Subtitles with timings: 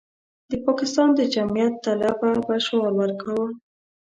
[0.49, 3.47] د پاکستان د جمعیت طلبه به شعار ورکاوه.